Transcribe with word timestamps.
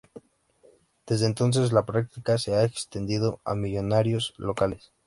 Desde 1.05 1.27
entonces 1.27 1.71
la 1.71 1.85
práctica 1.85 2.39
se 2.39 2.55
ha 2.55 2.63
extendido 2.63 3.39
a 3.45 3.53
millonarios 3.53 4.33
locales. 4.37 4.91